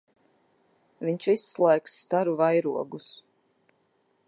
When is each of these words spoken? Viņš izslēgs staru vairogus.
Viņš 1.09 1.27
izslēgs 1.33 1.99
staru 2.05 2.35
vairogus. 2.41 3.13